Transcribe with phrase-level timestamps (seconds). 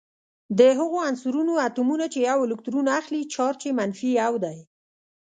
[0.59, 4.57] د هغو عنصرونو اتومونه چې یو الکترون اخلي چارج یې منفي یو دی.